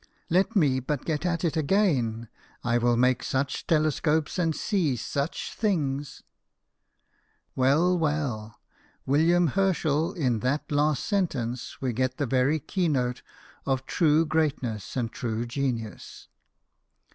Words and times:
Let 0.31 0.55
me 0.55 0.79
but 0.79 1.05
get 1.05 1.27
at 1.27 1.45
it 1.45 1.55
again! 1.55 2.27
I 2.63 2.79
will 2.79 2.97
make 2.97 3.21
such 3.21 3.67
telescopes 3.67 4.39
and 4.39 4.55
see 4.55 4.95
such 4.95 5.53
things!" 5.53 6.23
Well, 7.55 7.95
well, 7.99 8.59
William 9.05 9.45
Herschel, 9.53 10.13
in 10.13 10.39
that 10.39 10.71
last 10.71 11.05
sentence 11.05 11.79
we 11.83 11.93
get 11.93 12.17
the 12.17 12.25
very 12.25 12.57
keynote 12.59 13.21
of 13.67 13.85
true 13.85 14.25
greatness 14.25 14.97
and 14.97 15.11
true 15.11 15.45
genius. 15.45 16.29